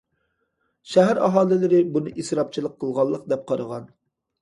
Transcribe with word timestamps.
شەھەر 0.93 1.19
ئاھالىلىرى 1.27 1.83
بۇنى 1.99 2.17
ئىسراپچىلىق 2.25 2.77
قىلغانلىق، 2.83 3.33
دەپ 3.33 3.49
قارىغان. 3.53 3.91